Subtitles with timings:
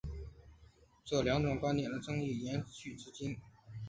[1.05, 3.37] 这两种观点的争议延续至今。